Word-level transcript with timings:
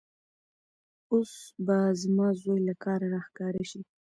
اوس 1.11 1.31
به 1.65 1.77
زما 2.01 2.27
زوی 2.41 2.59
له 2.67 2.73
کاره 2.83 3.07
راښکاره 3.15 3.63
شي. 3.69 3.81